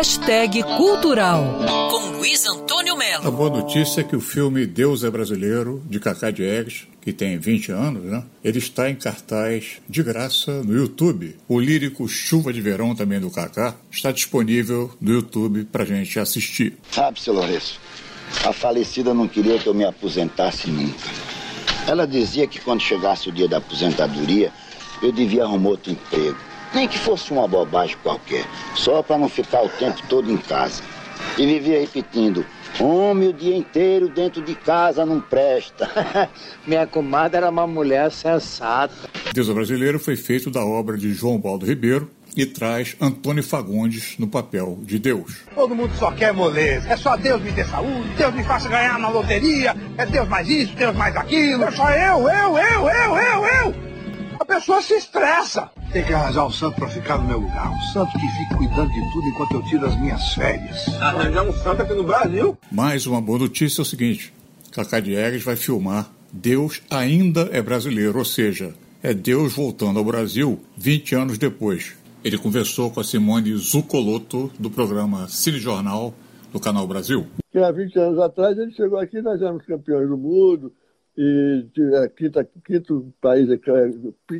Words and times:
Hashtag 0.00 0.62
Cultural, 0.62 1.44
com 1.90 2.16
Luiz 2.16 2.46
Antônio 2.46 2.96
Melo. 2.96 3.28
A 3.28 3.30
boa 3.30 3.50
notícia 3.50 4.00
é 4.00 4.02
que 4.02 4.16
o 4.16 4.20
filme 4.20 4.64
Deus 4.64 5.04
é 5.04 5.10
Brasileiro, 5.10 5.82
de 5.84 6.00
Cacá 6.00 6.30
Diegues, 6.30 6.88
que 7.02 7.12
tem 7.12 7.36
20 7.36 7.70
anos, 7.70 8.04
né? 8.04 8.24
Ele 8.42 8.56
está 8.56 8.88
em 8.88 8.94
cartaz 8.94 9.76
de 9.86 10.02
graça 10.02 10.62
no 10.62 10.74
YouTube. 10.74 11.36
O 11.46 11.60
lírico 11.60 12.08
Chuva 12.08 12.50
de 12.50 12.62
Verão, 12.62 12.94
também 12.94 13.20
do 13.20 13.30
Cacá, 13.30 13.74
está 13.90 14.10
disponível 14.10 14.90
no 14.98 15.12
YouTube 15.12 15.66
para 15.66 15.84
gente 15.84 16.18
assistir. 16.18 16.78
Sabe, 16.90 17.20
seu 17.20 17.34
Lourenço, 17.34 17.78
a 18.46 18.54
falecida 18.54 19.12
não 19.12 19.28
queria 19.28 19.58
que 19.58 19.66
eu 19.66 19.74
me 19.74 19.84
aposentasse 19.84 20.70
nunca. 20.70 21.10
Ela 21.86 22.06
dizia 22.06 22.46
que 22.46 22.58
quando 22.58 22.80
chegasse 22.80 23.28
o 23.28 23.32
dia 23.32 23.46
da 23.46 23.58
aposentadoria, 23.58 24.50
eu 25.02 25.12
devia 25.12 25.44
arrumar 25.44 25.68
outro 25.68 25.92
emprego. 25.92 26.49
Nem 26.74 26.86
que 26.86 26.98
fosse 26.98 27.32
uma 27.32 27.48
bobagem 27.48 27.96
qualquer, 28.02 28.44
só 28.74 29.02
para 29.02 29.18
não 29.18 29.28
ficar 29.28 29.62
o 29.62 29.68
tempo 29.68 30.00
todo 30.08 30.30
em 30.30 30.36
casa. 30.36 30.82
E 31.36 31.46
vivia 31.46 31.80
repetindo: 31.80 32.44
Homem 32.78 33.28
o 33.28 33.32
dia 33.32 33.56
inteiro 33.56 34.08
dentro 34.08 34.40
de 34.42 34.54
casa 34.54 35.04
não 35.04 35.20
presta. 35.20 35.90
Minha 36.66 36.86
comadre 36.86 37.38
era 37.38 37.50
uma 37.50 37.66
mulher 37.66 38.10
sensata. 38.10 38.94
Deus 39.34 39.50
Brasileiro 39.50 39.98
foi 39.98 40.16
feito 40.16 40.50
da 40.50 40.64
obra 40.64 40.96
de 40.96 41.12
João 41.12 41.38
Baldo 41.38 41.66
Ribeiro 41.66 42.10
e 42.36 42.46
traz 42.46 42.96
Antônio 43.00 43.42
Fagundes 43.42 44.16
no 44.18 44.26
papel 44.28 44.78
de 44.82 44.98
Deus. 44.98 45.38
Todo 45.54 45.74
mundo 45.74 45.92
só 45.98 46.10
quer 46.12 46.32
moleza. 46.32 46.88
É 46.88 46.96
só 46.96 47.16
Deus 47.16 47.42
me 47.42 47.50
dê 47.50 47.64
saúde, 47.64 48.08
Deus 48.16 48.34
me 48.34 48.44
faça 48.44 48.68
ganhar 48.68 48.98
na 48.98 49.08
loteria, 49.08 49.76
é 49.98 50.06
Deus 50.06 50.28
mais 50.28 50.48
isso, 50.48 50.74
Deus 50.76 50.94
mais 50.96 51.16
aquilo. 51.16 51.64
É 51.64 51.70
só 51.70 51.90
eu, 51.90 52.28
eu, 52.28 52.58
eu, 52.58 52.88
eu. 52.88 52.99
A 54.60 54.62
pessoa 54.62 54.82
se 54.82 54.92
estressa. 54.92 55.70
Tem 55.90 56.04
que 56.04 56.12
arranjar 56.12 56.46
um 56.46 56.50
santo 56.50 56.76
para 56.76 56.88
ficar 56.88 57.16
no 57.16 57.26
meu 57.26 57.38
lugar. 57.38 57.72
Um 57.72 57.80
santo 57.94 58.12
que 58.12 58.28
fique 58.28 58.56
cuidando 58.58 58.92
de 58.92 59.10
tudo 59.10 59.26
enquanto 59.26 59.52
eu 59.54 59.62
tiro 59.62 59.86
as 59.86 59.98
minhas 59.98 60.34
férias. 60.34 60.86
Arranjar 61.00 61.48
um 61.48 61.52
santo 61.54 61.80
aqui 61.80 61.94
no 61.94 62.04
Brasil. 62.04 62.58
Mais 62.70 63.06
uma 63.06 63.22
boa 63.22 63.38
notícia 63.38 63.80
é 63.80 63.82
o 63.82 63.86
seguinte: 63.86 64.34
Cacá 64.70 65.00
Diegues 65.00 65.42
vai 65.42 65.56
filmar 65.56 66.12
Deus 66.30 66.82
ainda 66.90 67.48
é 67.52 67.62
brasileiro, 67.62 68.18
ou 68.18 68.24
seja, 68.24 68.74
é 69.02 69.14
Deus 69.14 69.54
voltando 69.54 69.98
ao 69.98 70.04
Brasil 70.04 70.60
20 70.76 71.14
anos 71.14 71.38
depois. 71.38 71.96
Ele 72.22 72.36
conversou 72.36 72.90
com 72.90 73.00
a 73.00 73.04
Simone 73.04 73.56
Zucoloto 73.56 74.50
do 74.58 74.70
programa 74.70 75.26
Cine 75.28 75.58
Jornal 75.58 76.12
do 76.52 76.60
Canal 76.60 76.86
Brasil. 76.86 77.26
Há 77.54 77.72
20 77.72 77.98
anos 77.98 78.18
atrás 78.18 78.58
ele 78.58 78.72
chegou 78.72 78.98
aqui, 78.98 79.22
nós 79.22 79.40
éramos 79.40 79.64
campeões 79.64 80.06
do 80.06 80.18
mundo, 80.18 80.70
e 81.16 81.66
a 81.96 82.08
quinta, 82.08 82.48
quinto 82.64 83.12
país, 83.20 83.48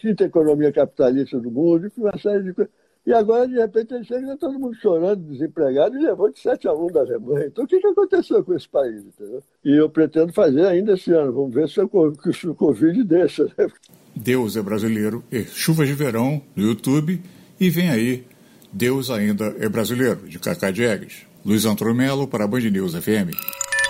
quinta 0.00 0.24
economia 0.24 0.72
capitalista 0.72 1.38
do 1.38 1.50
mundo, 1.50 1.90
uma 1.96 2.18
série 2.18 2.42
de 2.42 2.52
coisas. 2.52 2.72
E 3.06 3.12
agora, 3.12 3.46
de 3.46 3.54
repente, 3.54 3.92
ele 3.92 4.04
chega 4.04 4.32
está 4.32 4.46
todo 4.46 4.58
mundo 4.58 4.74
chorando, 4.76 5.22
desempregado, 5.30 5.94
e 5.94 6.02
levou 6.02 6.32
de 6.32 6.40
7 6.40 6.66
a 6.66 6.72
1 6.72 6.86
da 6.86 7.00
Alemanha. 7.00 7.46
Então, 7.46 7.64
o 7.64 7.66
que, 7.66 7.78
que 7.78 7.86
aconteceu 7.86 8.42
com 8.42 8.54
esse 8.54 8.66
país? 8.66 9.04
Entendeu? 9.04 9.42
E 9.62 9.78
eu 9.78 9.90
pretendo 9.90 10.32
fazer 10.32 10.66
ainda 10.66 10.94
esse 10.94 11.12
ano. 11.12 11.30
Vamos 11.32 11.54
ver 11.54 11.68
se, 11.68 11.80
o 11.82 12.54
Covid 12.54 13.04
deixa. 13.04 13.44
Né? 13.44 13.68
Deus 14.16 14.56
é 14.56 14.62
brasileiro 14.62 15.22
Chuvas 15.48 15.86
de 15.86 15.92
Verão 15.92 16.40
no 16.56 16.64
YouTube. 16.64 17.20
E 17.60 17.68
vem 17.68 17.90
aí, 17.90 18.24
Deus 18.72 19.10
ainda 19.10 19.54
é 19.58 19.68
brasileiro, 19.68 20.26
de 20.26 20.38
Cacá 20.38 20.70
Diegues. 20.70 21.26
Luiz 21.44 21.66
Antônio 21.66 21.94
Melo 21.94 22.26
para 22.26 22.44
a 22.44 22.48
Band 22.48 22.60
News 22.60 22.94
FM. 22.94 23.63